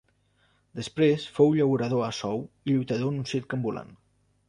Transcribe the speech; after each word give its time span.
Després 0.79 1.27
fou 1.35 1.53
llaurador 1.57 2.03
a 2.09 2.09
sou 2.23 2.43
i 2.65 2.73
lluitador 2.75 3.15
en 3.17 3.25
un 3.25 3.33
circ 3.37 3.59
ambulant. 3.63 3.99